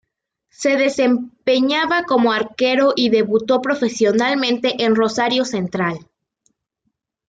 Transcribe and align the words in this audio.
Se 0.49 0.77
desempeñaba 0.77 2.05
como 2.05 2.33
arquero 2.33 2.93
y 2.95 3.11
debutó 3.11 3.61
profesionalmente 3.61 4.83
en 4.83 4.95
Rosario 4.95 5.45
Central. 5.45 6.09